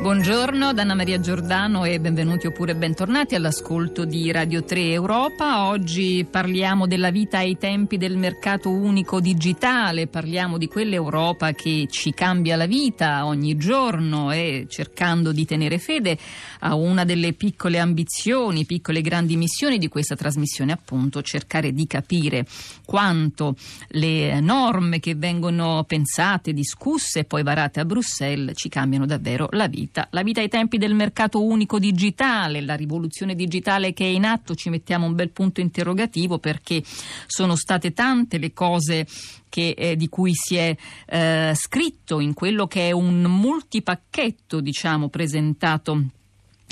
Buongiorno 0.00 0.72
da 0.72 0.80
Anna 0.80 0.94
Maria 0.94 1.20
Giordano 1.20 1.84
e 1.84 2.00
benvenuti 2.00 2.46
oppure 2.46 2.74
bentornati 2.74 3.34
all'ascolto 3.34 4.06
di 4.06 4.32
Radio 4.32 4.64
3 4.64 4.92
Europa. 4.92 5.66
Oggi 5.66 6.26
parliamo 6.28 6.86
della 6.86 7.10
vita 7.10 7.36
ai 7.36 7.58
tempi 7.58 7.98
del 7.98 8.16
mercato 8.16 8.70
unico 8.70 9.20
digitale, 9.20 10.06
parliamo 10.06 10.56
di 10.56 10.68
quell'Europa 10.68 11.52
che 11.52 11.86
ci 11.90 12.14
cambia 12.14 12.56
la 12.56 12.64
vita 12.64 13.26
ogni 13.26 13.58
giorno 13.58 14.32
e 14.32 14.64
cercando 14.70 15.32
di 15.32 15.44
tenere 15.44 15.76
fede 15.76 16.16
a 16.60 16.74
una 16.74 17.04
delle 17.04 17.34
piccole 17.34 17.78
ambizioni, 17.78 18.64
piccole 18.64 19.02
grandi 19.02 19.36
missioni 19.36 19.76
di 19.76 19.88
questa 19.88 20.16
trasmissione, 20.16 20.72
appunto 20.72 21.20
cercare 21.20 21.74
di 21.74 21.86
capire 21.86 22.46
quanto 22.86 23.54
le 23.88 24.40
norme 24.40 24.98
che 24.98 25.14
vengono 25.14 25.84
pensate, 25.86 26.54
discusse 26.54 27.18
e 27.18 27.24
poi 27.24 27.42
varate 27.42 27.80
a 27.80 27.84
Bruxelles 27.84 28.56
ci 28.56 28.70
cambiano 28.70 29.04
davvero 29.04 29.46
la 29.52 29.68
vita 29.68 29.88
vita. 29.90 30.06
La 30.12 30.22
vita 30.22 30.40
ai 30.40 30.48
tempi 30.48 30.78
del 30.78 30.94
mercato 30.94 31.42
unico 31.42 31.78
digitale, 31.78 32.60
la 32.60 32.74
rivoluzione 32.74 33.34
digitale 33.34 33.92
che 33.92 34.04
è 34.04 34.08
in 34.08 34.24
atto, 34.24 34.54
ci 34.54 34.70
mettiamo 34.70 35.06
un 35.06 35.14
bel 35.14 35.30
punto 35.30 35.60
interrogativo 35.60 36.38
perché 36.38 36.82
sono 37.26 37.56
state 37.56 37.92
tante 37.92 38.38
le 38.38 38.52
cose 38.52 39.06
che, 39.48 39.74
eh, 39.76 39.96
di 39.96 40.08
cui 40.08 40.32
si 40.32 40.54
è 40.54 40.74
eh, 41.06 41.52
scritto 41.54 42.20
in 42.20 42.34
quello 42.34 42.66
che 42.68 42.88
è 42.88 42.92
un 42.92 43.22
multipacchetto, 43.22 44.60
diciamo, 44.60 45.08
presentato 45.08 46.04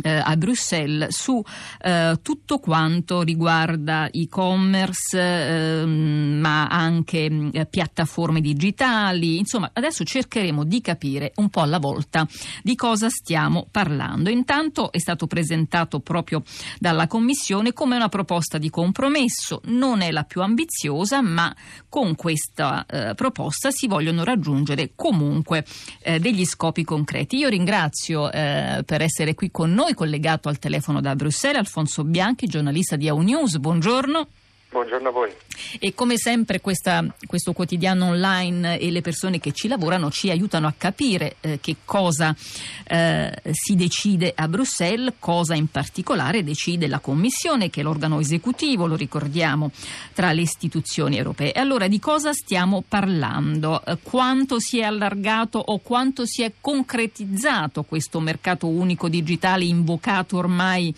a 0.02 0.36
Bruxelles 0.36 1.08
su 1.14 1.42
eh, 1.80 2.18
tutto 2.22 2.58
quanto 2.58 3.22
riguarda 3.22 4.10
e-commerce, 4.10 5.18
eh, 5.18 5.84
ma 5.84 6.66
anche 6.68 7.30
mm, 7.30 7.50
piattaforme 7.68 8.40
digitali. 8.40 9.38
Insomma, 9.38 9.70
adesso 9.72 10.04
cercheremo 10.04 10.64
di 10.64 10.80
capire 10.80 11.32
un 11.36 11.48
po' 11.48 11.60
alla 11.60 11.78
volta 11.78 12.26
di 12.62 12.74
cosa 12.76 13.08
stiamo 13.08 13.66
parlando. 13.70 14.30
Intanto 14.30 14.92
è 14.92 14.98
stato 14.98 15.26
presentato 15.26 16.00
proprio 16.00 16.42
dalla 16.78 17.06
Commissione 17.06 17.72
come 17.72 17.96
una 17.96 18.08
proposta 18.08 18.58
di 18.58 18.70
compromesso. 18.70 19.60
Non 19.64 20.00
è 20.00 20.10
la 20.10 20.24
più 20.24 20.42
ambiziosa, 20.42 21.20
ma 21.20 21.54
con 21.88 22.14
questa 22.14 22.86
eh, 22.86 23.14
proposta 23.14 23.70
si 23.70 23.86
vogliono 23.86 24.24
raggiungere 24.24 24.92
comunque 24.94 25.64
eh, 26.02 26.18
degli 26.18 26.44
scopi 26.44 26.84
concreti. 26.84 27.36
Io 27.36 27.48
ringrazio 27.48 28.30
eh, 28.30 28.82
per 28.84 29.02
essere 29.02 29.34
qui 29.34 29.50
con 29.50 29.72
noi 29.72 29.87
noi 29.88 29.94
collegato 29.94 30.50
al 30.50 30.58
telefono 30.58 31.00
da 31.00 31.16
Bruxelles 31.16 31.60
Alfonso 31.60 32.04
Bianchi, 32.04 32.46
giornalista 32.46 32.96
di 32.96 33.08
AU 33.08 33.20
News. 33.20 33.56
Buongiorno. 33.56 34.28
Buongiorno 34.70 35.08
a 35.08 35.12
voi. 35.12 35.32
E 35.78 35.94
come 35.94 36.18
sempre 36.18 36.60
questa, 36.60 37.02
questo 37.26 37.54
quotidiano 37.54 38.08
online 38.08 38.78
e 38.78 38.90
le 38.90 39.00
persone 39.00 39.40
che 39.40 39.52
ci 39.52 39.66
lavorano 39.66 40.10
ci 40.10 40.28
aiutano 40.28 40.66
a 40.66 40.74
capire 40.76 41.36
eh, 41.40 41.58
che 41.58 41.76
cosa 41.86 42.36
eh, 42.84 43.32
si 43.50 43.76
decide 43.76 44.30
a 44.36 44.46
Bruxelles, 44.46 45.14
cosa 45.18 45.54
in 45.54 45.68
particolare 45.68 46.44
decide 46.44 46.86
la 46.86 46.98
Commissione, 46.98 47.70
che 47.70 47.80
è 47.80 47.82
l'organo 47.82 48.20
esecutivo, 48.20 48.86
lo 48.86 48.94
ricordiamo, 48.94 49.70
tra 50.12 50.32
le 50.32 50.42
istituzioni 50.42 51.16
europee. 51.16 51.52
Allora 51.52 51.88
di 51.88 51.98
cosa 51.98 52.34
stiamo 52.34 52.84
parlando? 52.86 53.82
Eh, 53.82 53.96
quanto 54.02 54.60
si 54.60 54.80
è 54.80 54.82
allargato 54.82 55.58
o 55.58 55.78
quanto 55.78 56.26
si 56.26 56.42
è 56.42 56.52
concretizzato 56.60 57.84
questo 57.84 58.20
mercato 58.20 58.66
unico 58.68 59.08
digitale 59.08 59.64
invocato 59.64 60.36
ormai 60.36 60.94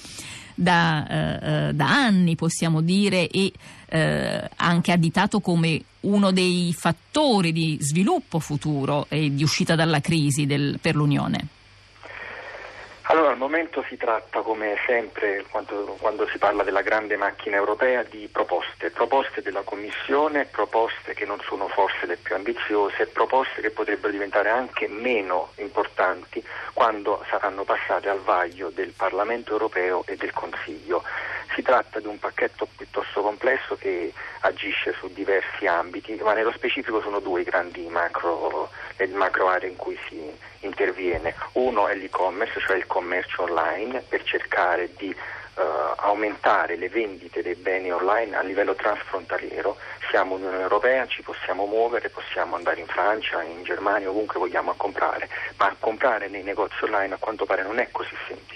da, 0.60 1.06
eh, 1.08 1.68
eh, 1.68 1.72
da 1.72 1.88
anni, 1.88 2.36
possiamo 2.36 2.82
dire, 2.82 3.28
e 3.28 3.52
eh, 3.88 4.50
anche 4.56 4.92
additato 4.92 5.40
come 5.40 5.82
uno 6.00 6.30
dei 6.30 6.74
fattori 6.76 7.52
di 7.52 7.78
sviluppo 7.80 8.38
futuro 8.38 9.06
e 9.08 9.34
di 9.34 9.42
uscita 9.42 9.74
dalla 9.74 10.00
crisi 10.00 10.44
del, 10.44 10.78
per 10.80 10.96
l'Unione? 10.96 11.48
Allora, 13.10 13.30
al 13.30 13.38
momento 13.38 13.84
si 13.88 13.96
tratta, 13.96 14.40
come 14.40 14.76
sempre, 14.86 15.44
quando, 15.50 15.96
quando, 15.98 16.28
si 16.28 16.38
parla 16.38 16.62
della 16.62 16.80
grande 16.80 17.16
macchina 17.16 17.56
europea, 17.56 18.04
di 18.04 18.28
proposte, 18.30 18.90
proposte 18.90 19.42
della 19.42 19.62
Commissione, 19.62 20.44
proposte 20.44 21.12
che 21.12 21.24
non 21.24 21.40
sono 21.40 21.66
forse 21.66 22.06
le 22.06 22.18
più 22.18 22.36
ambiziose, 22.36 23.08
proposte 23.08 23.62
che 23.62 23.70
potrebbero 23.70 24.12
diventare 24.12 24.50
anche 24.50 24.86
meno 24.86 25.50
importanti 25.56 26.40
quando 26.72 27.24
saranno 27.28 27.64
passate 27.64 28.08
al 28.08 28.20
vaglio 28.20 28.70
del 28.70 28.92
Parlamento 28.96 29.50
europeo 29.50 30.04
e 30.06 30.14
del 30.14 30.32
Consiglio. 30.32 31.02
Si 31.56 31.62
tratta 31.62 31.98
di 31.98 32.06
un 32.06 32.20
pacchetto 32.20 32.68
piuttosto 32.76 33.22
complesso 33.22 33.74
che 33.74 34.12
agisce 34.42 34.92
su 34.92 35.12
diversi 35.12 35.66
ambiti, 35.66 36.14
ma 36.22 36.32
nello 36.32 36.52
specifico 36.52 37.00
sono 37.00 37.18
due 37.18 37.40
i 37.40 37.44
grandi 37.44 37.88
macro, 37.88 38.70
macro 39.08 39.48
aree 39.48 39.70
in 39.70 39.76
cui 39.76 39.98
si. 40.08 40.48
Uno 41.60 41.88
è 41.88 41.94
l'e-commerce, 41.94 42.58
cioè 42.60 42.76
il 42.76 42.86
commercio 42.86 43.42
online, 43.42 44.02
per 44.08 44.22
cercare 44.22 44.88
di 44.96 45.14
uh, 45.14 45.60
aumentare 45.96 46.76
le 46.76 46.88
vendite 46.88 47.42
dei 47.42 47.54
beni 47.54 47.92
online 47.92 48.34
a 48.34 48.40
livello 48.40 48.74
transfrontaliero. 48.74 49.76
Siamo 50.08 50.36
Unione 50.36 50.58
Europea, 50.58 51.06
ci 51.06 51.22
possiamo 51.22 51.66
muovere, 51.66 52.08
possiamo 52.08 52.56
andare 52.56 52.80
in 52.80 52.86
Francia, 52.86 53.42
in 53.42 53.62
Germania, 53.62 54.08
ovunque 54.08 54.40
vogliamo 54.40 54.70
a 54.70 54.74
comprare, 54.74 55.28
ma 55.58 55.76
comprare 55.78 56.28
nei 56.28 56.42
negozi 56.42 56.82
online 56.82 57.14
a 57.14 57.18
quanto 57.18 57.44
pare 57.44 57.62
non 57.62 57.78
è 57.78 57.88
così 57.90 58.16
semplice 58.26 58.49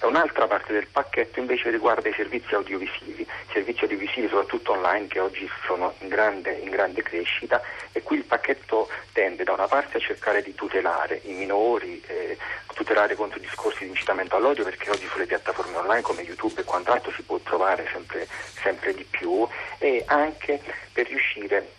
e 0.00 0.06
un'altra 0.06 0.46
parte 0.46 0.72
del 0.72 0.86
pacchetto 0.86 1.38
invece 1.40 1.70
riguarda 1.70 2.08
i 2.08 2.14
servizi 2.14 2.54
audiovisivi, 2.54 3.26
servizi 3.52 3.82
audiovisivi 3.82 4.28
soprattutto 4.28 4.72
online 4.72 5.06
che 5.08 5.20
oggi 5.20 5.48
sono 5.66 5.94
in 5.98 6.08
grande, 6.08 6.52
in 6.52 6.70
grande 6.70 7.02
crescita 7.02 7.60
e 7.92 8.02
qui 8.02 8.16
il 8.16 8.24
pacchetto 8.24 8.88
tende 9.12 9.44
da 9.44 9.52
una 9.52 9.68
parte 9.68 9.98
a 9.98 10.00
cercare 10.00 10.42
di 10.42 10.54
tutelare 10.54 11.20
i 11.24 11.32
minori, 11.32 12.02
eh, 12.06 12.38
tutelare 12.74 13.14
contro 13.14 13.38
i 13.38 13.42
discorsi 13.42 13.84
di 13.84 13.90
incitamento 13.90 14.36
all'odio 14.36 14.64
perché 14.64 14.90
oggi 14.90 15.06
sulle 15.06 15.26
piattaforme 15.26 15.76
online 15.76 16.00
come 16.00 16.22
YouTube 16.22 16.62
e 16.62 16.64
quant'altro 16.64 17.12
si 17.12 17.22
può 17.22 17.38
trovare 17.38 17.86
sempre, 17.92 18.26
sempre 18.62 18.94
di 18.94 19.04
più 19.04 19.46
e 19.78 20.02
anche 20.06 20.60
per 20.92 21.06
riuscire 21.08 21.78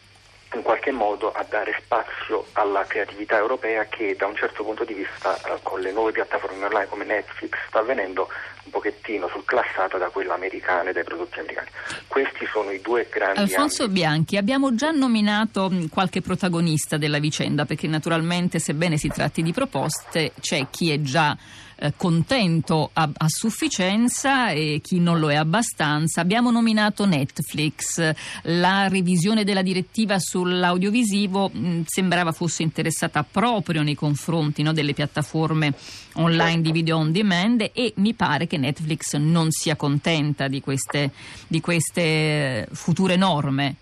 in 0.53 0.61
qualche 0.63 0.91
modo 0.91 1.31
a 1.31 1.45
dare 1.47 1.77
spazio 1.81 2.45
alla 2.53 2.85
creatività 2.85 3.37
europea 3.37 3.85
che 3.85 4.15
da 4.17 4.27
un 4.27 4.35
certo 4.35 4.63
punto 4.63 4.83
di 4.83 4.93
vista 4.93 5.35
eh, 5.43 5.59
con 5.63 5.79
le 5.79 5.91
nuove 5.91 6.11
piattaforme 6.11 6.65
online 6.65 6.87
come 6.87 7.05
Netflix 7.05 7.51
sta 7.67 7.81
venendo 7.81 8.27
un 8.63 8.71
pochettino 8.71 9.27
surclassata 9.29 9.97
da 9.97 10.09
quella 10.09 10.33
americana 10.33 10.89
e 10.89 10.93
dai 10.93 11.03
prodotti 11.03 11.39
americani. 11.39 11.69
Questi 12.07 12.45
sono 12.51 12.71
i 12.71 12.81
due 12.81 13.07
grandi 13.09 13.39
Alfonso 13.39 13.83
ambiti. 13.83 14.01
Bianchi, 14.01 14.37
abbiamo 14.37 14.75
già 14.75 14.91
nominato 14.91 15.71
qualche 15.89 16.21
protagonista 16.21 16.97
della 16.97 17.19
vicenda 17.19 17.65
perché 17.65 17.87
naturalmente 17.87 18.59
sebbene 18.59 18.97
si 18.97 19.07
tratti 19.07 19.41
di 19.41 19.53
proposte 19.53 20.33
c'è 20.39 20.67
chi 20.69 20.91
è 20.91 21.01
già 21.01 21.35
eh, 21.83 21.93
contento 21.97 22.91
a, 22.93 23.09
a, 23.11 23.27
sufficienza 23.27 24.51
e 24.51 24.81
chi 24.83 24.99
non 24.99 25.17
lo 25.17 25.31
è 25.31 25.35
abbastanza. 25.35 26.21
Abbiamo 26.21 26.51
nominato 26.51 27.05
Netflix, 27.05 28.13
la 28.43 28.87
revisione 28.87 29.43
della 29.43 29.63
direttiva 29.63 30.19
sull'audiovisivo 30.19 31.49
mh, 31.51 31.67
mm, 31.67 31.81
sembrava 31.87 32.33
fosse 32.33 32.61
interessata 32.61 33.23
proprio 33.23 33.81
nei 33.81 33.95
confronti 33.95 34.61
no, 34.61 34.73
delle 34.73 34.93
piattaforme 34.93 35.73
online 36.13 36.61
di 36.61 36.71
video 36.71 36.97
on 36.97 37.11
demand 37.11 37.71
e 37.73 37.93
mi 37.95 38.13
pare 38.13 38.45
che 38.45 38.57
Netflix 38.57 39.15
non 39.15 39.49
sia 39.49 39.75
contenta 39.75 40.47
di 40.47 40.61
queste, 40.61 41.09
di 41.47 41.61
queste 41.61 42.67
future 42.73 43.15
norme. 43.15 43.75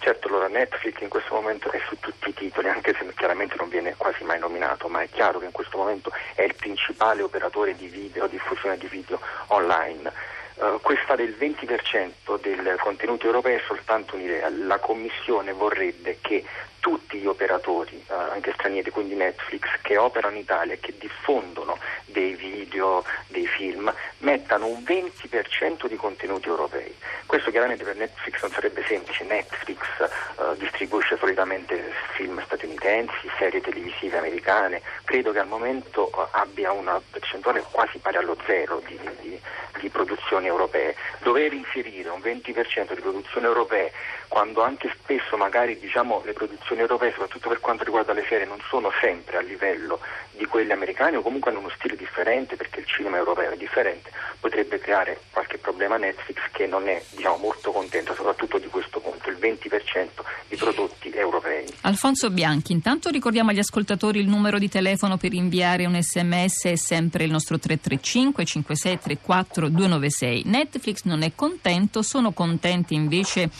Certo, 0.00 0.28
allora 0.28 0.35
Netflix 0.56 1.00
in 1.00 1.08
questo 1.08 1.34
momento 1.34 1.70
è 1.70 1.78
su 1.86 1.96
tutti 2.00 2.30
i 2.30 2.34
titoli, 2.34 2.68
anche 2.68 2.94
se 2.98 3.04
chiaramente 3.14 3.56
non 3.58 3.68
viene 3.68 3.94
quasi 3.96 4.24
mai 4.24 4.38
nominato, 4.38 4.88
ma 4.88 5.02
è 5.02 5.08
chiaro 5.10 5.38
che 5.38 5.44
in 5.44 5.52
questo 5.52 5.76
momento 5.76 6.10
è 6.34 6.42
il 6.42 6.54
principale 6.54 7.22
operatore 7.22 7.76
di 7.76 7.88
video, 7.88 8.26
diffusione 8.26 8.78
di 8.78 8.86
video 8.86 9.20
online. 9.48 10.10
Uh, 10.54 10.80
questa 10.80 11.14
del 11.16 11.36
20% 11.38 12.40
del 12.40 12.78
contenuto 12.80 13.26
europeo 13.26 13.58
è 13.58 13.62
soltanto 13.66 14.14
un'idea. 14.14 14.48
La 14.48 14.78
Commissione 14.78 15.52
vorrebbe 15.52 16.16
che 16.22 16.42
tutti 16.86 17.18
gli 17.18 17.26
operatori, 17.26 18.00
uh, 18.06 18.12
anche 18.12 18.52
stranieri, 18.52 18.90
quindi 18.90 19.16
Netflix, 19.16 19.66
che 19.82 19.96
operano 19.96 20.36
in 20.36 20.42
Italia 20.42 20.74
e 20.74 20.78
che 20.78 20.94
diffondono 20.96 21.76
dei 22.04 22.34
video, 22.34 23.04
dei 23.26 23.44
film, 23.48 23.92
mettano 24.18 24.68
un 24.68 24.84
20% 24.86 25.88
di 25.88 25.96
contenuti 25.96 26.46
europei. 26.46 26.94
Questo 27.26 27.50
chiaramente 27.50 27.82
per 27.82 27.96
Netflix 27.96 28.40
non 28.40 28.52
sarebbe 28.52 28.84
semplice. 28.86 29.24
Netflix 29.24 29.80
uh, 29.98 30.54
distribuisce 30.58 31.16
solitamente 31.18 31.90
film 32.14 32.40
statunitensi, 32.44 33.28
serie 33.36 33.60
televisive 33.60 34.18
americane, 34.18 34.80
credo 35.02 35.32
che 35.32 35.40
al 35.40 35.48
momento 35.48 36.08
uh, 36.14 36.20
abbia 36.30 36.70
una 36.70 37.02
percentuale 37.10 37.64
quasi 37.68 37.98
pari 37.98 38.18
allo 38.18 38.36
zero 38.46 38.80
di, 38.86 38.96
di, 39.22 39.40
di 39.80 39.88
produzioni 39.88 40.46
europee. 40.46 40.94
Dover 41.18 41.52
inserire 41.52 42.10
un 42.10 42.20
20% 42.20 42.94
di 42.94 43.00
produzioni 43.00 43.44
europee 43.44 43.90
quando 44.28 44.62
anche 44.62 44.92
spesso 45.00 45.36
magari 45.36 45.78
diciamo, 45.78 46.22
le 46.24 46.32
produzioni 46.32 46.75
europee, 46.80 47.12
soprattutto 47.12 47.48
per 47.48 47.60
quanto 47.60 47.84
riguarda 47.84 48.12
le 48.12 48.24
serie, 48.28 48.46
non 48.46 48.60
sono 48.68 48.90
sempre 49.00 49.36
a 49.36 49.40
livello 49.40 50.00
di 50.32 50.44
quelle 50.46 50.72
americane 50.72 51.16
o 51.16 51.22
comunque 51.22 51.50
hanno 51.50 51.60
uno 51.60 51.70
stile 51.70 51.96
differente 51.96 52.56
perché 52.56 52.80
il 52.80 52.86
cinema 52.86 53.16
europeo 53.16 53.50
è 53.50 53.56
differente, 53.56 54.10
potrebbe 54.40 54.78
creare 54.78 55.20
qualche 55.30 55.58
problema 55.58 55.94
a 55.94 55.98
Netflix 55.98 56.40
che 56.52 56.66
non 56.66 56.88
è 56.88 57.02
diciamo, 57.10 57.36
molto 57.36 57.72
contento 57.72 58.14
soprattutto 58.14 58.58
di 58.58 58.68
questo 58.68 59.00
punto. 59.00 59.15
Soprattutto 59.26 59.30
il 59.30 59.38
20% 59.38 60.08
di 60.48 60.56
prodotti 60.56 61.10
europei. 61.10 61.64
Alfonso 61.82 62.30
Bianchi, 62.30 62.72
intanto 62.72 63.10
ricordiamo 63.10 63.50
agli 63.50 63.58
ascoltatori 63.58 64.20
il 64.20 64.28
numero 64.28 64.58
di 64.58 64.68
telefono 64.68 65.16
per 65.16 65.32
inviare 65.32 65.86
un 65.86 66.00
sms 66.00 66.64
è 66.64 66.76
sempre 66.76 67.24
il 67.24 67.30
nostro 67.30 67.58
335 67.58 68.44
5634 68.44 69.68
296. 69.68 70.42
Netflix 70.46 71.02
non 71.04 71.22
è 71.22 71.32
contento, 71.34 72.02
sono 72.02 72.32
contenti 72.32 72.94
invece 72.94 73.50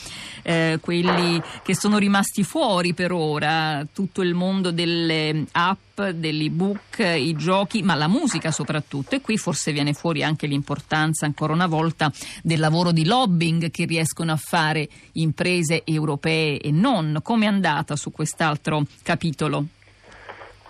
eh, 0.43 0.79
quelli 0.81 1.41
che 1.63 1.75
sono 1.75 1.97
rimasti 1.97 2.43
fuori 2.43 2.93
per 2.93 3.11
ora, 3.11 3.85
tutto 3.91 4.21
il 4.21 4.33
mondo 4.33 4.71
delle 4.71 5.45
app 5.51 5.85
dell'ebook, 5.97 6.99
i 6.99 7.33
giochi, 7.35 7.81
ma 7.81 7.95
la 7.95 8.07
musica 8.07 8.51
soprattutto. 8.51 9.15
E 9.15 9.21
qui 9.21 9.35
forse 9.37 9.71
viene 9.71 9.93
fuori 9.93 10.23
anche 10.23 10.45
l'importanza, 10.45 11.25
ancora 11.25 11.53
una 11.53 11.65
volta, 11.65 12.11
del 12.43 12.59
lavoro 12.59 12.91
di 12.91 13.03
lobbying 13.03 13.71
che 13.71 13.85
riescono 13.85 14.31
a 14.31 14.35
fare 14.35 14.87
imprese 15.13 15.56
europee 15.83 16.59
e 16.59 16.71
non. 16.71 17.19
Come 17.23 17.45
è 17.45 17.47
andata 17.47 17.95
su 17.95 18.11
quest'altro 18.11 18.83
capitolo? 19.03 19.65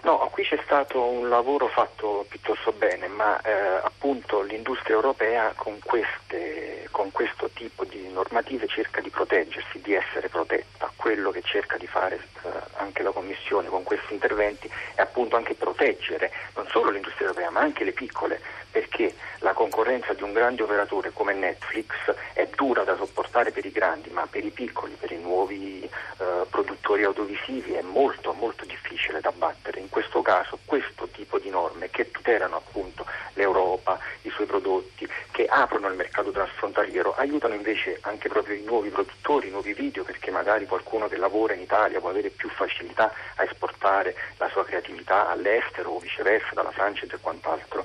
No, 0.08 0.30
qui 0.32 0.46
c'è 0.46 0.58
stato 0.64 1.04
un 1.04 1.28
lavoro 1.28 1.68
fatto 1.68 2.26
piuttosto 2.30 2.72
bene, 2.72 3.08
ma 3.08 3.42
eh, 3.42 3.52
appunto 3.52 4.42
l'industria 4.42 4.96
europea 4.96 5.52
con, 5.54 5.80
queste, 5.84 6.88
con, 6.92 7.12
questo 7.12 7.50
tipo 7.50 7.84
di 7.84 8.08
normative 8.10 8.68
cerca 8.68 9.02
di 9.02 9.10
proteggersi, 9.10 9.82
di 9.82 9.94
essere 9.94 10.30
protetta. 10.30 10.90
Quello 10.96 11.30
che 11.32 11.42
cerca 11.42 11.76
di 11.76 11.88
fare 11.88 12.16
eh, 12.16 12.50
anche 12.78 13.04
la 13.04 13.12
Commissione 13.12 13.68
con 13.68 13.84
questi 13.84 14.14
interventi 14.14 14.72
è 14.96 15.02
appunto 15.02 15.36
anche 15.36 15.56
proteggere 15.56 16.32
non 16.56 16.66
solo 16.70 16.90
l'industria 16.90 17.28
europea 17.28 17.50
ma 17.50 17.60
anche 17.60 17.84
le 17.84 17.92
piccole, 17.92 18.40
perché 18.72 19.14
la 19.40 19.54
concorrenza 19.54 20.14
di 20.14 20.24
un 20.24 20.34
grande 20.34 20.64
operatore 20.64 21.12
come 21.12 21.34
Netflix 21.34 21.92
è 22.34 22.48
dura 22.56 22.84
da 22.84 22.96
sopportare 22.96 23.52
per 23.52 23.66
i 23.66 23.72
grandi, 23.72 24.10
ma 24.10 24.26
per 24.30 24.46
i 24.46 24.52
piccoli, 24.52 24.96
per 25.00 25.12
i 25.12 25.20
nuovi 25.20 25.84
eh, 25.84 26.46
produttori 26.50 27.04
audiovisivi 27.04 27.74
è 27.74 27.82
molto 27.82 28.34
molto 28.34 28.66
difficile 28.66 29.20
da 29.22 29.32
battere. 29.32 29.80
In 29.80 29.90
questo 29.98 30.22
caso 30.22 30.60
questo 30.64 31.08
tipo 31.08 31.40
di 31.40 31.50
norme 31.50 31.90
che 31.90 32.12
tutelano 32.12 32.58
appunto 32.58 33.04
l'Europa, 33.34 33.98
i 34.22 34.30
suoi 34.30 34.46
prodotti, 34.46 35.10
che 35.32 35.48
aprono 35.48 35.88
il 35.88 35.96
mercato 35.96 36.30
transfrontaliero, 36.30 37.16
aiutano 37.16 37.56
invece 37.56 37.98
anche 38.02 38.30
proprio 38.30 38.56
i 38.56 38.62
nuovi 38.62 38.90
produttori, 38.90 39.48
i 39.48 39.50
nuovi 39.50 39.74
video, 39.74 40.04
perché 40.04 40.30
magari 40.30 40.68
qualcuno 40.68 41.08
che 41.08 41.18
lavora 41.18 41.56
in 41.56 41.62
Italia 41.62 42.00
può 42.00 42.10
avere 42.10 42.30
più 42.30 42.48
facilità 42.48 43.12
a 43.38 43.44
esportare 43.44 44.16
la 44.38 44.48
sua 44.50 44.64
creatività 44.64 45.30
all'estero 45.30 45.90
o 45.90 46.00
viceversa, 46.00 46.54
dalla 46.54 46.70
Francia 46.70 47.06
e 47.06 47.18
quant'altro. 47.20 47.84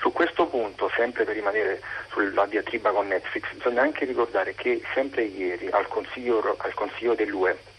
Su 0.00 0.10
questo 0.12 0.48
punto, 0.48 0.90
sempre 0.96 1.22
per 1.22 1.36
rimanere 1.36 1.80
sulla 2.10 2.46
diatriba 2.46 2.90
con 2.90 3.06
Netflix, 3.06 3.52
bisogna 3.52 3.82
anche 3.82 4.06
ricordare 4.06 4.56
che 4.56 4.82
sempre 4.92 5.22
ieri 5.22 5.68
al 5.70 5.86
Consiglio, 5.86 6.56
al 6.58 6.74
consiglio 6.74 7.14
dell'UE 7.14 7.73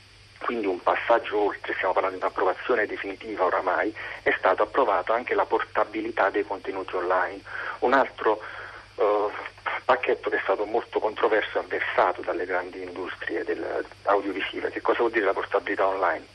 quindi 0.45 0.67
un 0.67 0.79
passaggio 0.79 1.39
oltre, 1.39 1.73
stiamo 1.73 1.93
parlando 1.93 2.19
di 2.19 2.23
un'approvazione 2.23 2.85
definitiva 2.85 3.45
oramai, 3.45 3.91
è 4.21 4.31
stato 4.37 4.61
approvato 4.61 5.11
anche 5.11 5.33
la 5.33 5.45
portabilità 5.45 6.29
dei 6.29 6.45
contenuti 6.45 6.95
online. 6.95 7.41
Un 7.79 7.93
altro 7.93 8.39
uh, 8.93 9.31
pacchetto 9.85 10.29
che 10.29 10.37
è 10.37 10.41
stato 10.43 10.65
molto 10.65 10.99
controverso 10.99 11.57
e 11.57 11.61
avversato 11.61 12.21
dalle 12.21 12.45
grandi 12.45 12.83
industrie 12.83 13.43
audiovisive. 14.03 14.69
Che 14.69 14.81
cosa 14.81 14.99
vuol 14.99 15.11
dire 15.11 15.25
la 15.25 15.33
portabilità 15.33 15.87
online? 15.87 16.25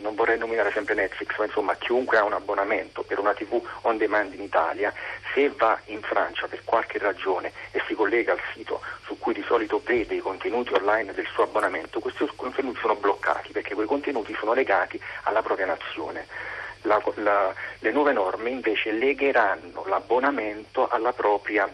Non 0.00 0.14
vorrei 0.14 0.38
nominare 0.38 0.72
sempre 0.72 0.94
Netflix, 0.94 1.36
ma 1.38 1.44
insomma 1.44 1.74
chiunque 1.76 2.18
ha 2.18 2.24
un 2.24 2.32
abbonamento 2.32 3.02
per 3.02 3.18
una 3.18 3.34
TV 3.34 3.60
on 3.82 3.96
demand 3.96 4.34
in 4.34 4.42
Italia, 4.42 4.92
se 5.32 5.50
va 5.56 5.78
in 5.86 6.02
Francia 6.02 6.46
per 6.46 6.62
qualche 6.64 6.98
ragione 6.98 7.52
e 7.70 7.82
si 7.86 7.94
collega 7.94 8.32
al 8.32 8.40
sito 8.52 8.80
su 9.04 9.18
cui 9.18 9.34
di 9.34 9.44
solito 9.46 9.80
vede 9.84 10.14
i 10.14 10.20
contenuti 10.20 10.72
online 10.72 11.12
del 11.14 11.26
suo 11.26 11.44
abbonamento, 11.44 12.00
questi 12.00 12.28
contenuti 12.36 12.78
sono 12.80 12.94
bloccati 12.94 13.52
perché 13.52 13.74
quei 13.74 13.86
contenuti 13.86 14.34
sono 14.38 14.52
legati 14.52 15.00
alla 15.24 15.42
propria 15.42 15.66
nazione. 15.66 16.26
La, 16.82 17.02
la, 17.16 17.52
le 17.80 17.92
nuove 17.92 18.12
norme 18.12 18.50
invece 18.50 18.92
legheranno 18.92 19.84
l'abbonamento 19.86 20.88
alla 20.88 21.12
propria 21.12 21.68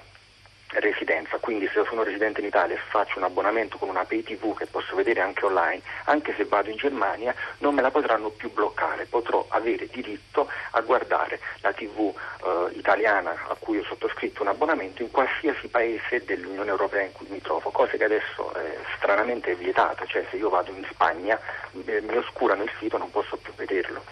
residenza, 0.70 1.38
quindi 1.38 1.68
se 1.68 1.78
io 1.78 1.86
sono 1.86 2.02
residente 2.02 2.40
in 2.40 2.46
Italia 2.46 2.74
e 2.74 2.80
faccio 2.88 3.18
un 3.18 3.24
abbonamento 3.24 3.78
con 3.78 3.88
una 3.88 4.04
pay 4.04 4.22
TV 4.22 4.56
che 4.56 4.66
posso 4.66 4.96
vedere 4.96 5.20
anche 5.20 5.44
online, 5.44 5.80
anche 6.04 6.34
se 6.36 6.44
vado 6.44 6.70
in 6.70 6.76
Germania 6.76 7.34
non 7.58 7.74
me 7.74 7.82
la 7.82 7.90
potranno 7.90 8.30
più 8.30 8.52
bloccare, 8.52 9.06
potrò 9.06 9.44
avere 9.48 9.86
diritto 9.86 10.48
a 10.72 10.80
guardare 10.80 11.40
la 11.60 11.72
TV 11.72 12.12
eh, 12.44 12.76
italiana 12.76 13.30
a 13.48 13.56
cui 13.58 13.78
ho 13.78 13.84
sottoscritto 13.84 14.42
un 14.42 14.48
abbonamento 14.48 15.02
in 15.02 15.10
qualsiasi 15.10 15.68
paese 15.68 16.24
dell'Unione 16.24 16.70
Europea 16.70 17.04
in 17.04 17.12
cui 17.12 17.26
mi 17.30 17.40
trovo, 17.40 17.70
cosa 17.70 17.96
che 17.96 18.04
adesso 18.04 18.52
è 18.54 18.78
stranamente 18.96 19.54
vietata, 19.54 20.04
cioè 20.06 20.26
se 20.30 20.36
io 20.36 20.48
vado 20.48 20.72
in 20.72 20.86
Spagna 20.90 21.38
eh, 21.84 22.00
mi 22.00 22.16
oscurano 22.16 22.64
il 22.64 22.70
sito 22.78 22.98
non 22.98 23.10
posso 23.10 23.36
più 23.36 23.52
vederlo. 23.54 24.02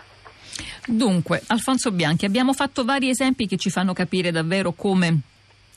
Dunque, 0.86 1.42
Alfonso 1.48 1.90
Bianchi, 1.90 2.26
abbiamo 2.26 2.52
fatto 2.52 2.84
vari 2.84 3.08
esempi 3.08 3.46
che 3.46 3.56
ci 3.56 3.70
fanno 3.70 3.94
capire 3.94 4.30
davvero 4.30 4.72
come 4.72 5.32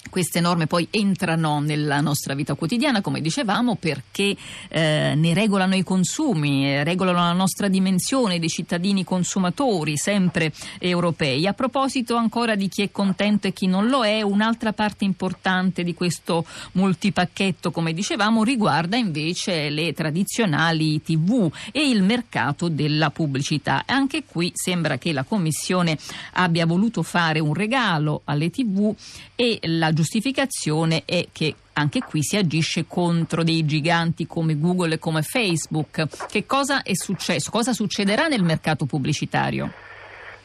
queste 0.09 0.39
norme 0.39 0.67
poi 0.67 0.87
entrano 0.91 1.59
nella 1.59 2.01
nostra 2.01 2.33
vita 2.33 2.53
quotidiana, 2.53 3.01
come 3.01 3.21
dicevamo, 3.21 3.75
perché 3.75 4.35
eh, 4.69 5.13
ne 5.15 5.33
regolano 5.33 5.75
i 5.75 5.83
consumi, 5.83 6.67
eh, 6.67 6.83
regolano 6.83 7.19
la 7.19 7.33
nostra 7.33 7.67
dimensione 7.67 8.39
dei 8.39 8.49
cittadini 8.49 9.03
consumatori, 9.03 9.97
sempre 9.97 10.51
europei. 10.79 11.47
A 11.47 11.53
proposito 11.53 12.15
ancora 12.15 12.55
di 12.55 12.67
chi 12.67 12.81
è 12.83 12.91
contento 12.91 13.47
e 13.47 13.53
chi 13.53 13.67
non 13.67 13.87
lo 13.87 14.05
è, 14.05 14.21
un'altra 14.21 14.73
parte 14.73 15.05
importante 15.05 15.83
di 15.83 15.93
questo 15.93 16.45
multipacchetto, 16.73 17.71
come 17.71 17.93
dicevamo, 17.93 18.43
riguarda 18.43 18.97
invece 18.97 19.69
le 19.69 19.93
tradizionali 19.93 21.01
TV 21.01 21.51
e 21.71 21.89
il 21.89 22.03
mercato 22.03 22.69
della 22.69 23.09
pubblicità. 23.09 23.83
Anche 23.85 24.23
qui 24.25 24.51
sembra 24.53 24.97
che 24.97 25.13
la 25.13 25.23
Commissione 25.23 25.97
abbia 26.33 26.65
voluto 26.65 27.03
fare 27.03 27.39
un 27.39 27.53
regalo 27.53 28.21
alle 28.25 28.49
TV 28.49 28.93
e 29.35 29.59
la 29.63 29.91
giustificazione 29.97 31.01
è 31.05 31.25
che 31.31 31.55
anche 31.73 32.01
qui 32.01 32.21
si 32.21 32.37
agisce 32.37 32.85
contro 32.87 33.43
dei 33.43 33.65
giganti 33.65 34.27
come 34.27 34.57
Google 34.59 34.93
e 34.93 34.99
come 34.99 35.23
Facebook. 35.23 36.27
Che 36.27 36.45
cosa 36.45 36.83
è 36.83 36.93
successo? 36.93 37.49
Cosa 37.49 37.73
succederà 37.73 38.27
nel 38.27 38.43
mercato 38.43 38.85
pubblicitario? 38.85 39.71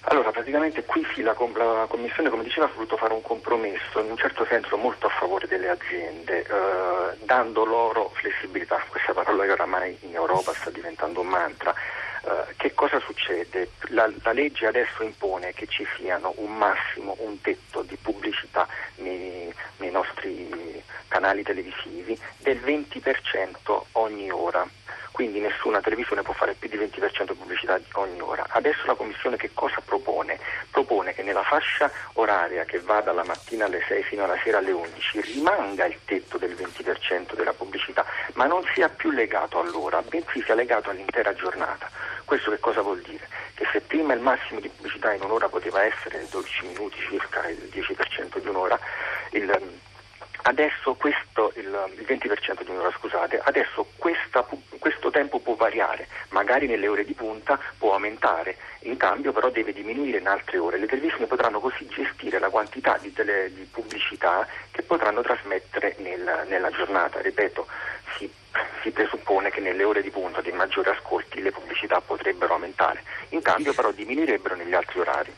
Allora, 0.07 0.31
praticamente 0.31 0.85
qui 0.85 1.07
sì, 1.15 1.21
la, 1.21 1.37
la, 1.37 1.87
Commissione, 1.87 2.31
come 2.31 2.43
diceva, 2.43 2.67
ha 2.67 2.71
voluto 2.75 2.97
fare 2.97 3.13
un 3.13 3.23
compromesso, 3.23 4.01
in 4.01 4.11
un 4.11 4.17
certo 4.17 4.45
senso 4.49 4.77
molto 4.77 5.07
a 5.07 5.11
favore 5.11 5.47
delle 5.47 5.69
aziende, 5.69 6.41
eh, 6.41 7.17
dando 7.25 7.65
loro 7.65 8.11
flessibilità, 8.15 8.83
questa 8.89 9.13
parola 9.13 9.45
che 9.45 9.53
oramai 9.53 9.97
in 10.01 10.15
Europa 10.15 10.53
sta 10.55 10.71
diventando 10.71 11.21
un 11.21 11.29
mantra. 11.29 11.75
Eh, 12.25 12.55
che 12.57 12.73
cosa 12.75 13.01
succede? 13.01 13.71
La, 13.89 14.11
la, 14.23 14.33
legge 14.33 14.67
adesso 14.67 15.03
impone 15.03 15.53
che 15.55 15.67
ci 15.67 15.85
siano 15.97 16.33
un 16.37 16.57
massimo, 16.57 17.17
un 17.19 17.41
tetto 17.41 17.83
di 17.83 17.97
pubblicità 17.97 18.67
nei, 18.97 19.53
nei 19.79 19.91
nostri 19.91 20.81
canali 21.09 21.43
televisivi 21.43 22.19
del 22.39 22.59
20% 22.59 23.83
ogni 23.93 24.31
ora 24.31 24.67
quindi 25.13 25.41
nessuna 25.41 25.81
televisione 25.81 26.23
può 26.23 26.33
fare 26.33 26.55
più 26.55 26.69
di 26.69 26.77
20% 26.77 27.37
pubblicità 27.37 27.79
ogni 27.93 28.21
ora. 28.21 28.47
Adesso 28.49 28.87
la 28.87 28.95
Commissione 28.95 29.37
che 29.37 29.51
cosa 29.53 29.81
propone? 29.85 30.39
Propone 30.71 31.13
che 31.13 31.23
nella 31.23 31.43
fascia 31.43 31.91
oraria 32.15 32.65
che 32.65 32.81
va 32.81 33.01
dalla 33.03 33.23
mattina 33.23 33.67
alle 33.67 33.85
6 33.87 34.03
fino 34.05 34.25
alla 34.25 34.39
sera 34.43 34.59
alle 34.59 34.73
11 34.73 35.21
rimanga 35.21 35.85
il 35.85 35.99
tetto 36.07 36.39
del 36.39 36.55
20% 36.55 37.35
della 37.35 37.53
pubblicità, 37.53 38.05
ma 38.35 38.47
non 38.47 38.65
sia 38.75 38.89
più 38.89 39.11
legato 39.11 39.61
all'ora, 39.61 40.03
bensì 40.03 40.43
sia 40.43 40.55
legato 40.55 40.91
all'intera 40.91 41.35
giornata. 41.35 41.91
Questo 42.33 42.51
che 42.51 42.61
cosa 42.61 42.81
vuol 42.81 43.03
dire? 43.03 43.29
Che 43.53 43.67
se 43.71 43.83
prima 43.83 44.15
il 44.15 44.21
massimo 44.21 44.59
di 44.59 44.71
pubblicità 44.71 45.13
in 45.13 45.21
un'ora 45.21 45.51
poteva 45.51 45.85
essere 45.85 46.27
12 46.31 46.67
minuti 46.67 46.99
circa, 46.99 47.47
il 47.47 47.69
10% 47.71 48.39
di 48.39 48.49
un'ora, 48.49 48.81
il, 49.33 49.81
adesso 50.45 50.95
questo, 50.95 51.53
il, 51.57 51.67
il 51.99 52.07
20% 52.07 52.65
di 52.65 52.71
un'ora, 52.71 52.91
scusate, 52.97 53.39
adesso 53.45 53.87
questa, 53.99 54.47
questo 54.79 55.11
tempo 55.11 55.41
può 55.41 55.57
variare, 55.57 56.09
magari 56.31 56.67
nelle 56.67 56.89
ore 56.89 57.05
di 57.05 57.13
punta 57.13 57.61
può 57.77 57.93
aumentare, 57.93 58.57
in 58.85 58.97
cambio 58.97 59.33
però 59.33 59.51
deve 59.51 59.75
diminuire 59.75 60.17
in 60.17 60.27
altre 60.27 60.57
ore. 60.57 60.79
Le 60.79 60.87
televisioni 60.87 61.27
potranno 61.27 61.61
così 61.61 61.87
gestire 61.87 62.39
la 62.39 62.49
quantità 62.49 62.97
di, 62.97 63.13
tele, 63.13 63.53
di 63.53 63.69
pubblicità 63.71 64.49
che 64.71 64.81
potranno 64.81 65.21
trasmettere 65.21 65.97
nel, 65.99 66.47
nella 66.49 66.71
giornata. 66.71 67.21
Ripeto, 67.21 67.67
si, 68.19 68.31
si, 68.83 68.91
presuppone 68.91 69.51
che 69.51 69.61
nelle 69.61 69.85
ore 69.85 70.03
di 70.03 70.11
punta 70.11 70.41
dei 70.41 70.53
maggiori 70.53 70.91
ascolti 70.91 71.41
le 71.41 71.53
pubblicità 71.53 72.01
potrebbero 72.01 72.55
aumentare, 72.55 73.03
in 73.31 73.43
cambio 73.43 73.73
però 73.73 73.91
diminuirebbero 73.93 74.57
negli 74.57 74.75
altri 74.75 75.01
orari. 75.01 75.33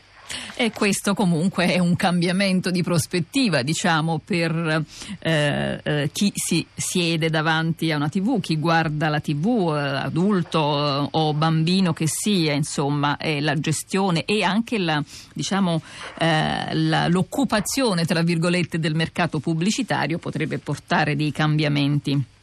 E 0.57 0.71
questo 0.71 1.13
comunque 1.13 1.67
è 1.67 1.79
un 1.79 1.95
cambiamento 1.95 2.71
di 2.71 2.81
prospettiva, 2.81 3.61
diciamo, 3.61 4.21
per 4.23 4.85
eh, 5.19 5.79
eh, 5.83 6.09
chi 6.13 6.31
si 6.33 6.65
siede 6.73 7.29
davanti 7.29 7.91
a 7.91 7.97
una 7.97 8.09
TV, 8.09 8.39
chi 8.39 8.57
guarda 8.57 9.09
la 9.09 9.19
TV, 9.19 9.73
eh, 9.75 9.79
adulto 9.79 10.59
o 10.59 11.33
bambino 11.33 11.93
che 11.93 12.07
sia, 12.07 12.53
insomma, 12.53 13.17
la 13.19 13.55
gestione 13.55 14.23
e 14.23 14.43
anche 14.43 14.79
la, 14.79 15.03
diciamo, 15.33 15.81
eh, 16.19 16.73
la, 16.73 17.07
l'occupazione, 17.07 18.05
tra 18.05 18.21
virgolette, 18.21 18.79
del 18.79 18.95
mercato 18.95 19.39
pubblicitario 19.39 20.17
potrebbe 20.19 20.57
portare 20.57 21.15
dei 21.15 21.31
cambiamenti. 21.31 22.33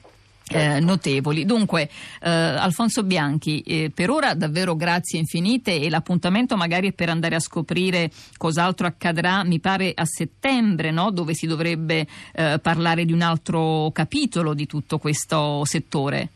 Eh, 0.52 0.80
notevoli. 0.80 1.44
Dunque, 1.44 1.88
eh, 2.21 2.30
Alfonso 2.30 3.02
Bianchi, 3.02 3.61
eh, 3.62 3.90
per 3.94 4.11
ora 4.11 4.35
davvero 4.35 4.76
grazie 4.76 5.18
infinite 5.18 5.80
e 5.80 5.90
l'appuntamento 5.90 6.56
magari 6.56 6.88
è 6.88 6.92
per 6.92 7.09
andare 7.09 7.35
a 7.35 7.40
scoprire 7.40 8.11
cos'altro 8.37 8.87
accadrà, 8.87 9.44
mi 9.44 9.61
pare 9.61 9.92
a 9.94 10.04
settembre, 10.04 10.90
no? 10.90 11.11
dove 11.11 11.35
si 11.35 11.47
dovrebbe 11.47 12.06
eh, 12.35 12.59
parlare 12.61 13.04
di 13.04 13.12
un 13.12 13.23
altro 13.23 13.90
capitolo 13.92 14.54
di 14.54 14.66
tutto 14.66 14.99
questo 14.99 15.64
settore. 15.64 16.28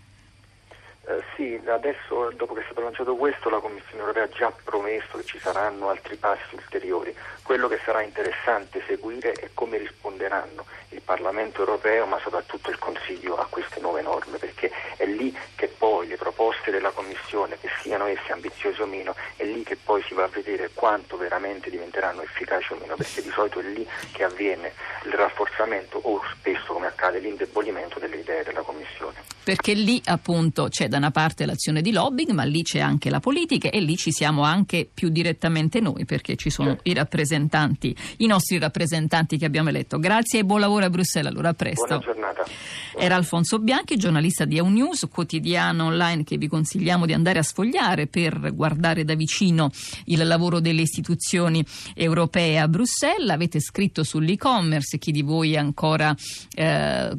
Eh, 1.09 1.23
sì, 1.37 1.61
adesso 1.69 2.33
dopo 2.37 2.53
che 2.55 2.63
è 2.63 2.65
stato 2.65 2.81
lanciato 2.81 3.15
questo 3.15 3.49
la 3.49 3.61
Commissione 3.61 4.01
europea 4.01 4.25
ha 4.25 4.29
già 4.29 4.53
promesso 4.65 5.17
che 5.19 5.25
ci 5.25 5.39
saranno 5.39 5.89
altri 5.89 6.17
passi 6.17 6.57
ulteriori. 6.57 7.15
Quello 7.47 7.69
che 7.69 7.79
sarà 7.85 8.03
interessante 8.03 8.83
seguire 8.89 9.31
è 9.31 9.51
come 9.55 9.79
risponderanno 9.79 10.67
il 10.89 11.01
Parlamento 11.01 11.61
europeo 11.61 12.05
ma 12.05 12.19
soprattutto 12.19 12.71
il 12.71 12.79
Consiglio 12.81 13.37
a 13.37 13.47
queste 13.49 13.79
nuove 13.79 14.03
norme 14.03 14.39
perché 14.39 14.69
è 14.97 15.07
lì 15.07 15.33
che 15.55 15.69
poi 15.69 16.09
le 16.09 16.17
proposte 16.17 16.73
della 16.73 16.91
Commissione, 16.91 17.57
che 17.61 17.69
siano 17.83 18.07
esse 18.07 18.33
ambiziose 18.33 18.83
o 18.83 18.87
meno, 18.87 19.15
è 19.37 19.45
lì 19.45 19.63
che 19.63 19.77
poi 19.77 20.03
si 20.09 20.15
va 20.15 20.25
a 20.25 20.29
vedere 20.29 20.71
quanto 20.75 21.17
veramente 21.17 21.71
diventeranno 21.71 22.23
efficaci 22.23 22.73
o 22.73 22.79
meno 22.81 22.97
perché 22.97 23.23
di 23.23 23.31
solito 23.31 23.61
è 23.61 23.63
lì 23.63 23.87
che 24.11 24.25
avviene 24.25 24.73
il 25.05 25.13
rafforzamento 25.13 25.99
o 26.03 26.21
spesso 26.33 26.73
come 26.73 26.89
accade 26.89 27.21
l'indebolimento 27.21 28.01
delle 28.01 28.17
idee 28.17 28.43
della 28.43 28.63
Commissione. 28.63 29.23
Perché 29.47 29.75
lì 29.75 30.03
appunto 30.07 30.67
c'è 30.67 30.89
da 30.89 30.97
una 30.97 31.13
parte 31.13 31.47
l'azione 31.47 31.81
di 31.81 31.93
lobbying, 31.93 32.33
ma 32.33 32.43
lì 32.43 32.65
c'è 32.65 32.81
anche 32.81 33.11
la 33.11 33.21
politica 33.21 33.71
e 33.71 33.79
lì 33.79 33.95
ci 33.95 34.11
siamo 34.11 34.43
anche 34.43 34.89
più 34.93 35.09
direttamente 35.09 35.79
noi 35.79 36.05
perché 36.05 36.35
ci 36.35 36.51
sono 36.51 36.71
certo. 36.71 36.89
i 36.89 36.95
rappresentanti, 36.95 37.36
i 38.19 38.27
nostri 38.27 38.59
rappresentanti 38.59 39.37
che 39.37 39.45
abbiamo 39.45 39.69
eletto. 39.69 39.99
Grazie 39.99 40.41
e 40.41 40.45
buon 40.45 40.61
lavoro 40.61 40.85
a 40.87 40.91
Bruxelles, 40.91 41.31
allora 41.31 41.51
a 41.51 41.55
presto. 41.55 41.87
Buona 41.87 42.05
giornata. 42.05 42.45
Era 42.99 43.15
Alfonso 43.15 43.59
Bianchi, 43.59 43.97
giornalista 43.97 44.47
di 44.47 44.57
EUNews, 44.57 45.09
quotidiano 45.11 45.85
online 45.85 46.25
che 46.25 46.39
vi 46.39 46.49
consigliamo 46.49 47.05
di 47.05 47.13
andare 47.13 47.39
a 47.39 47.43
sfogliare 47.43 48.07
per 48.07 48.55
guardare 48.55 49.05
da 49.05 49.15
vicino 49.15 49.71
il 50.07 50.27
lavoro 50.27 50.61
delle 50.61 50.81
istituzioni 50.81 51.65
europee 51.95 52.59
a 52.59 52.69
Bruxelles. 52.69 53.29
Avete 53.29 53.61
scritto 53.61 54.03
sull'e-commerce, 54.03 54.97
chi 54.97 55.13
di 55.13 55.21
voi 55.21 55.57
ancora 55.57 56.15
eh, 56.55 57.11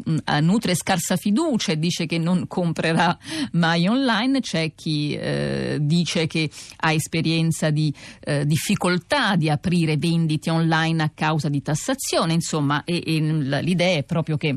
nutre 0.41 0.73
scarsa 0.75 1.15
fiducia 1.15 1.73
e 1.73 1.77
dice 1.77 2.07
che 2.07 2.17
non 2.17 2.47
comprerà 2.47 3.15
mai 3.51 3.87
online, 3.87 4.39
c'è 4.39 4.73
chi 4.73 5.13
eh, 5.13 5.77
dice 5.79 6.25
che 6.25 6.49
ha 6.77 6.91
esperienza 6.91 7.69
di 7.69 7.93
eh, 8.21 8.45
difficoltà 8.45 9.35
di 9.35 9.49
aprire 9.49 9.97
vendite 10.07 10.49
online 10.49 11.03
a 11.03 11.11
causa 11.13 11.49
di 11.49 11.61
tassazione, 11.61 12.33
insomma, 12.33 12.83
e, 12.83 13.03
e 13.05 13.19
l'idea 13.19 13.97
è 13.97 14.03
proprio 14.03 14.37
che 14.37 14.55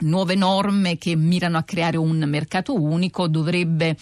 nuove 0.00 0.34
norme 0.34 0.98
che 0.98 1.14
mirano 1.14 1.56
a 1.56 1.62
creare 1.62 1.96
un 1.96 2.18
mercato 2.26 2.74
unico 2.74 3.28
dovrebbe 3.28 3.96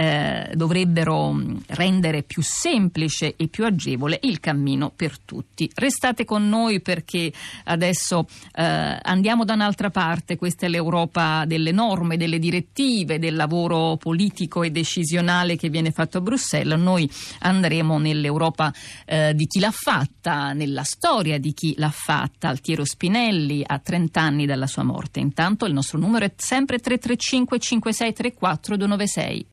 eh, 0.00 0.52
dovrebbero 0.54 1.30
mm, 1.30 1.56
rendere 1.66 2.22
più 2.22 2.40
semplice 2.42 3.34
e 3.36 3.48
più 3.48 3.66
agevole 3.66 4.18
il 4.22 4.40
cammino 4.40 4.90
per 4.96 5.18
tutti. 5.18 5.70
Restate 5.74 6.24
con 6.24 6.48
noi 6.48 6.80
perché 6.80 7.30
adesso 7.64 8.26
eh, 8.54 8.98
andiamo 9.02 9.44
da 9.44 9.52
un'altra 9.52 9.90
parte, 9.90 10.38
questa 10.38 10.64
è 10.64 10.68
l'Europa 10.70 11.44
delle 11.46 11.70
norme, 11.70 12.16
delle 12.16 12.38
direttive, 12.38 13.18
del 13.18 13.36
lavoro 13.36 13.98
politico 13.98 14.62
e 14.62 14.70
decisionale 14.70 15.56
che 15.56 15.68
viene 15.68 15.90
fatto 15.90 16.16
a 16.16 16.20
Bruxelles. 16.22 16.80
Noi 16.80 17.10
andremo 17.40 17.98
nell'Europa 17.98 18.72
eh, 19.04 19.34
di 19.34 19.46
chi 19.46 19.60
l'ha 19.60 19.70
fatta, 19.70 20.54
nella 20.54 20.82
storia 20.82 21.38
di 21.38 21.52
chi 21.52 21.74
l'ha 21.76 21.90
fatta. 21.90 22.48
Altiero 22.48 22.86
Spinelli 22.86 23.62
a 23.66 23.78
30 23.78 24.18
anni 24.18 24.46
dalla 24.46 24.66
sua 24.66 24.82
morte. 24.82 25.20
Intanto 25.20 25.66
il 25.66 25.74
nostro 25.74 25.98
numero 25.98 26.24
è 26.24 26.32
sempre 26.36 26.78
335 26.78 27.58
5634 27.58 28.76
296. 28.78 29.46